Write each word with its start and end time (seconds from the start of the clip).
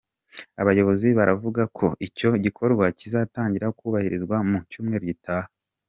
Abayobozi 0.61 1.07
baravuga 1.17 1.61
ko 1.77 1.85
icyo 2.07 2.29
gikorwa 2.45 2.85
kizatangira 2.99 3.67
kubahirizwa 3.77 4.35
mu 4.49 4.57
cyumweru 4.69 5.05
gitaha. 5.11 5.47